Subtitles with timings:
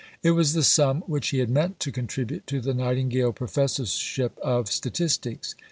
[0.23, 4.67] It was the sum which he had meant to contribute to the "Nightingale Professorship of
[4.67, 5.53] Statistics."